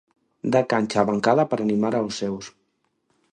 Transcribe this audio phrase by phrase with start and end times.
[0.53, 2.45] Da cancha á bancada para animar aos seus.